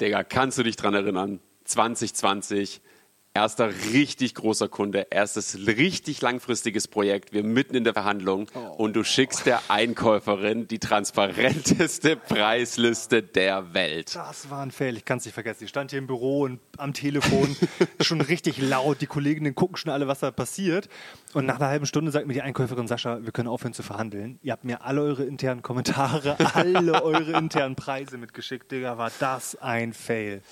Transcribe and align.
Digga, 0.00 0.24
kannst 0.24 0.56
du 0.56 0.62
dich 0.62 0.76
dran 0.76 0.94
erinnern? 0.94 1.40
2020, 1.64 2.80
erster 3.32 3.70
richtig 3.92 4.34
großer 4.34 4.68
Kunde, 4.68 5.06
erstes 5.10 5.66
richtig 5.66 6.20
langfristiges 6.20 6.88
Projekt, 6.88 7.32
wir 7.32 7.44
mitten 7.44 7.76
in 7.76 7.84
der 7.84 7.92
Verhandlung 7.92 8.46
oh. 8.54 8.82
und 8.82 8.96
du 8.96 9.04
schickst 9.04 9.46
der 9.46 9.62
Einkäuferin 9.68 10.66
die 10.66 10.80
transparenteste 10.80 12.16
Preisliste 12.28 13.22
der 13.22 13.72
Welt. 13.72 14.16
Das 14.16 14.50
war 14.50 14.62
ein 14.62 14.72
Fail, 14.72 14.96
ich 14.96 15.04
kann 15.04 15.18
es 15.18 15.24
nicht 15.24 15.34
vergessen. 15.34 15.64
Ich 15.64 15.70
stand 15.70 15.90
hier 15.90 16.00
im 16.00 16.08
Büro 16.08 16.40
und 16.42 16.60
am 16.76 16.92
Telefon 16.92 17.56
schon 18.00 18.20
richtig 18.20 18.58
laut, 18.58 19.00
die 19.00 19.06
Kolleginnen 19.06 19.54
gucken 19.54 19.76
schon 19.76 19.92
alle, 19.92 20.08
was 20.08 20.20
da 20.20 20.32
passiert 20.32 20.88
und 21.32 21.46
nach 21.46 21.56
einer 21.56 21.68
halben 21.68 21.86
Stunde 21.86 22.10
sagt 22.10 22.26
mir 22.26 22.34
die 22.34 22.42
Einkäuferin 22.42 22.88
Sascha, 22.88 23.22
wir 23.22 23.30
können 23.30 23.48
aufhören 23.48 23.74
zu 23.74 23.84
verhandeln. 23.84 24.40
Ihr 24.42 24.52
habt 24.52 24.64
mir 24.64 24.82
alle 24.82 25.02
eure 25.02 25.24
internen 25.24 25.62
Kommentare, 25.62 26.36
alle 26.54 27.04
eure 27.04 27.38
internen 27.38 27.76
Preise 27.76 28.18
mitgeschickt, 28.18 28.72
Digga, 28.72 28.98
war 28.98 29.12
das 29.20 29.54
ein 29.56 29.92
Fail. 29.92 30.42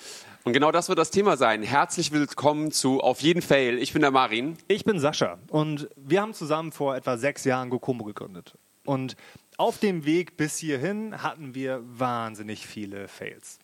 Und 0.45 0.53
genau 0.53 0.71
das 0.71 0.87
wird 0.87 0.97
das 0.97 1.11
Thema 1.11 1.35
sein. 1.35 1.63
Herzlich 1.63 2.11
willkommen 2.11 2.71
zu 2.71 3.01
Auf 3.01 3.19
jeden 3.19 3.41
Fail. 3.41 3.77
Ich 3.77 3.91
bin 3.91 4.01
der 4.01 4.11
Marin. 4.11 4.57
Ich 4.69 4.85
bin 4.85 4.99
Sascha. 4.99 5.37
Und 5.49 5.89
wir 5.97 6.21
haben 6.21 6.33
zusammen 6.33 6.71
vor 6.71 6.95
etwa 6.95 7.17
sechs 7.17 7.43
Jahren 7.43 7.69
Gokomo 7.69 8.05
gegründet. 8.05 8.57
Und 8.85 9.17
auf 9.57 9.79
dem 9.79 10.05
Weg 10.05 10.37
bis 10.37 10.57
hierhin 10.57 11.21
hatten 11.21 11.55
wir 11.55 11.81
wahnsinnig 11.83 12.65
viele 12.65 13.09
Fails. 13.09 13.59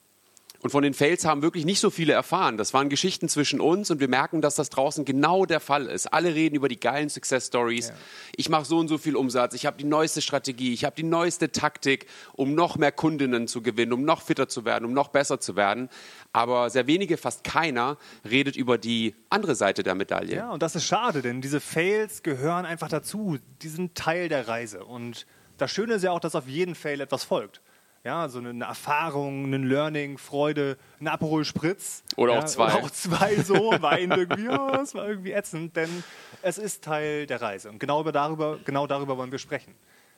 Und 0.66 0.72
von 0.72 0.82
den 0.82 0.96
Fails 0.96 1.26
haben 1.26 1.44
wirklich 1.44 1.64
nicht 1.64 1.80
so 1.80 1.92
viele 1.92 2.14
erfahren. 2.14 2.58
Das 2.58 2.74
waren 2.74 2.90
Geschichten 2.90 3.30
zwischen 3.30 3.60
uns 3.62 3.92
und 3.92 4.00
wir 4.00 4.08
merken, 4.08 4.42
dass 4.42 4.56
das 4.56 4.72
draußen 4.72 5.06
genau 5.06 5.46
der 5.46 5.60
Fall 5.60 5.86
ist. 5.86 6.12
Alle 6.12 6.34
reden 6.34 6.56
über 6.56 6.68
die 6.68 6.80
geilen 6.80 7.08
Success 7.08 7.46
Stories. 7.46 7.90
Ja. 7.90 7.94
Ich 8.36 8.50
mache 8.50 8.66
so 8.66 8.80
und 8.80 8.88
so 8.88 8.98
viel 8.98 9.16
Umsatz, 9.16 9.54
ich 9.54 9.68
habe 9.68 9.78
die 9.78 9.84
neueste 9.84 10.24
Strategie, 10.24 10.74
ich 10.74 10.84
habe 10.84 10.96
die 10.96 11.04
neueste 11.04 11.52
Taktik, 11.52 12.08
um 12.34 12.56
noch 12.56 12.78
mehr 12.78 12.92
Kundinnen 12.92 13.48
zu 13.48 13.62
gewinnen, 13.62 13.94
um 13.94 14.06
noch 14.06 14.24
fitter 14.24 14.48
zu 14.48 14.66
werden, 14.66 14.86
um 14.86 14.94
noch 14.94 15.10
besser 15.10 15.40
zu 15.40 15.56
werden. 15.56 15.88
Aber 16.34 16.72
sehr 16.72 16.88
wenige, 16.88 17.18
fast 17.18 17.44
keiner, 17.44 18.00
redet 18.28 18.56
über 18.56 18.80
die 18.80 19.14
andere 19.30 19.54
Seite 19.54 19.84
der 19.84 19.94
Medaille. 19.94 20.36
Ja, 20.36 20.50
und 20.50 20.64
das 20.64 20.76
ist 20.76 20.86
schade, 20.86 21.22
denn 21.22 21.42
diese 21.42 21.60
Fails 21.60 22.24
gehören 22.24 22.66
einfach 22.66 22.90
dazu. 22.90 23.38
Die 23.62 23.70
sind 23.70 23.94
Teil 23.94 24.30
der 24.30 24.48
Reise. 24.48 24.84
Und 24.84 25.28
das 25.60 25.70
Schöne 25.70 25.94
ist 25.94 26.02
ja 26.02 26.10
auch, 26.10 26.20
dass 26.20 26.34
auf 26.34 26.48
jeden 26.48 26.74
Fail 26.74 27.02
etwas 27.02 27.24
folgt. 27.24 27.62
Ja, 28.06 28.30
so 28.30 28.38
eine 28.38 28.64
Erfahrung, 28.64 29.52
ein 29.52 29.64
Learning, 29.64 30.20
Freude, 30.20 30.78
ein 31.02 31.08
Aperol 31.08 31.44
Spritz. 31.44 32.04
Oder 32.18 32.34
ja, 32.34 32.40
auch 32.40 32.44
zwei. 32.44 32.66
Oder 32.66 32.76
auch 32.76 32.92
zwei 32.92 33.36
so, 33.38 33.56
Wein 33.82 34.12
irgendwie, 34.12 34.48
oh, 34.48 34.70
das 34.74 34.94
war 34.94 35.10
irgendwie 35.10 35.32
ätzend, 35.32 35.76
denn 35.76 36.04
es 36.44 36.60
ist 36.60 36.84
Teil 36.84 37.26
der 37.26 37.42
Reise. 37.42 37.68
Und 37.72 37.80
genau 37.80 38.04
darüber, 38.04 38.60
genau 38.64 38.86
darüber 38.86 39.18
wollen 39.18 39.32
wir 39.32 39.40
sprechen. 39.40 39.74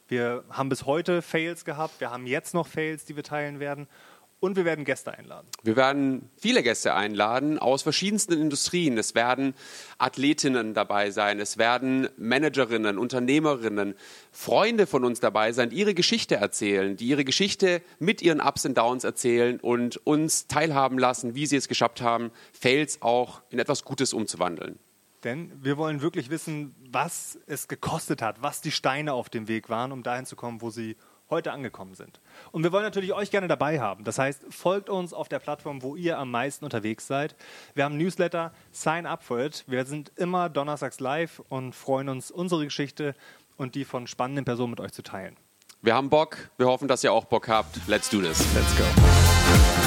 Wir 0.10 0.44
haben 0.50 0.68
bis 0.68 0.86
heute 0.86 1.22
Fails 1.22 1.64
gehabt, 1.64 2.02
wir 2.02 2.12
haben 2.12 2.28
jetzt 2.28 2.54
noch 2.54 2.68
Fails, 2.68 3.06
die 3.06 3.16
wir 3.16 3.24
teilen 3.24 3.62
werden. 3.62 3.88
Und 4.40 4.56
wir 4.56 4.66
werden 4.66 4.86
Gäste 4.86 5.18
einladen. 5.18 5.48
Wir 5.64 5.76
werden 5.76 6.30
viele 6.38 6.62
Gäste 6.62 6.94
einladen 6.94 7.58
aus 7.58 7.82
verschiedensten 7.82 8.34
Industrien. 8.34 8.96
Es 9.00 9.16
werden 9.16 9.56
Athletinnen 9.98 10.76
dabei 10.76 11.10
sein, 11.10 11.40
es 11.40 11.58
werden 11.58 12.08
Managerinnen, 12.18 13.00
Unternehmerinnen, 13.00 13.96
Freunde 14.32 14.86
von 14.86 15.04
uns 15.06 15.20
dabei 15.20 15.54
sein, 15.54 15.72
die 15.72 15.78
ihre 15.78 15.96
Geschichte 15.96 16.36
erzählen, 16.36 16.96
die 16.96 17.08
ihre 17.08 17.26
Geschichte 17.26 17.82
mit 17.98 18.22
ihren 18.22 18.40
Ups 18.40 18.64
und 18.66 18.78
Downs 18.78 19.04
erzählen 19.04 19.60
und 19.60 19.98
uns 20.06 20.46
teilhaben 20.46 21.00
lassen, 21.00 21.34
wie 21.34 21.48
sie 21.48 21.56
es 21.56 21.68
geschafft 21.68 22.02
haben, 22.02 22.30
Fails 22.54 23.02
auch 23.02 23.42
in 23.50 23.58
etwas 23.58 23.84
Gutes 23.86 24.14
umzuwandeln. 24.14 24.78
Denn 25.24 25.52
wir 25.64 25.78
wollen 25.78 26.02
wirklich 26.02 26.30
wissen, 26.30 26.76
was 26.92 27.40
es 27.48 27.68
gekostet 27.68 28.22
hat, 28.22 28.44
was 28.44 28.62
die 28.62 28.72
Steine 28.72 29.14
auf 29.14 29.30
dem 29.30 29.48
Weg 29.48 29.68
waren, 29.68 29.92
um 29.92 30.04
dahin 30.04 30.28
zu 30.28 30.36
kommen, 30.36 30.62
wo 30.62 30.70
sie 30.70 30.96
heute 31.30 31.52
angekommen 31.52 31.96
sind. 31.96 32.20
Und 32.52 32.64
wir 32.64 32.72
wollen 32.72 32.84
natürlich 32.84 33.14
euch 33.14 33.32
gerne 33.32 33.48
dabei 33.48 33.80
haben. 33.80 34.04
Das 34.04 34.20
heißt, 34.20 34.46
folgt 34.50 34.90
uns 34.90 35.14
auf 35.14 35.30
der 35.30 35.40
Plattform, 35.40 35.82
wo 35.82 35.96
ihr 35.96 36.18
am 36.18 36.32
meisten 36.32 36.66
unterwegs 36.66 37.08
seid. 37.08 37.36
Wir 37.74 37.84
haben 37.84 37.98
Newsletter, 37.98 38.54
sign 38.72 39.06
up 39.06 39.24
for 39.24 39.40
it. 39.40 39.64
Wir 39.68 39.86
sind 39.86 40.12
immer 40.16 40.50
donnerstags 40.50 41.00
live 41.00 41.42
und 41.50 41.74
freuen 41.74 42.10
uns, 42.10 42.32
unsere 42.32 42.64
Geschichte 42.64 43.16
und 43.58 43.76
die 43.76 43.86
von 43.86 44.08
spannenden 44.08 44.46
Personen 44.46 44.72
mit 44.72 44.80
euch 44.80 44.94
zu 44.94 45.04
teilen. 45.04 45.36
Wir 45.82 45.96
haben 45.96 46.10
Bock. 46.10 46.50
Wir 46.58 46.68
hoffen, 46.68 46.88
dass 46.88 47.04
ihr 47.04 47.14
auch 47.14 47.26
Bock 47.26 47.48
habt. 47.48 47.80
Let's 47.88 48.10
do 48.10 48.22
this. 48.22 48.40
Let's 48.56 48.76
go. 48.78 49.87